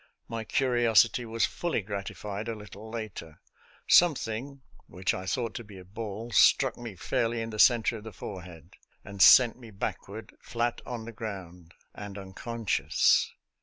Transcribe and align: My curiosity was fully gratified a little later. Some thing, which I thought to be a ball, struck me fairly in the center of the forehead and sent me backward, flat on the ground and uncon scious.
My 0.27 0.43
curiosity 0.43 1.25
was 1.27 1.45
fully 1.45 1.83
gratified 1.83 2.47
a 2.47 2.55
little 2.55 2.89
later. 2.89 3.39
Some 3.87 4.15
thing, 4.15 4.63
which 4.87 5.13
I 5.13 5.27
thought 5.27 5.53
to 5.53 5.63
be 5.63 5.77
a 5.77 5.85
ball, 5.85 6.31
struck 6.31 6.75
me 6.75 6.95
fairly 6.95 7.39
in 7.39 7.51
the 7.51 7.59
center 7.59 7.97
of 7.97 8.05
the 8.05 8.11
forehead 8.11 8.73
and 9.05 9.21
sent 9.21 9.59
me 9.59 9.69
backward, 9.69 10.33
flat 10.41 10.81
on 10.87 11.05
the 11.05 11.11
ground 11.11 11.75
and 11.93 12.15
uncon 12.17 12.65
scious. 12.67 13.27